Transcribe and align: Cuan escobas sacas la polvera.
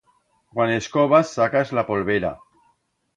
Cuan 0.53 0.71
escobas 0.77 1.29
sacas 1.37 1.73
la 1.79 1.85
polvera. 1.91 2.33